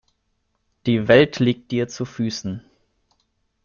Die 0.87 1.07
Welt 1.07 1.37
liegt 1.37 1.69
dir 1.69 1.87
zu 1.87 2.05
Füßen. 2.05 2.63